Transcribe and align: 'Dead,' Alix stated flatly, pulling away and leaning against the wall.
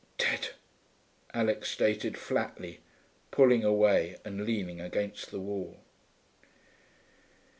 'Dead,' 0.17 0.49
Alix 1.31 1.69
stated 1.69 2.17
flatly, 2.17 2.79
pulling 3.29 3.63
away 3.63 4.17
and 4.25 4.47
leaning 4.47 4.81
against 4.81 5.29
the 5.29 5.39
wall. 5.39 5.79